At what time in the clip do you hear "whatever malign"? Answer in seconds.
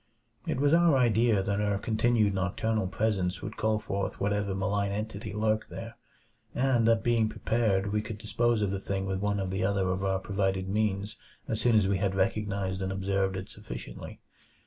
4.19-4.91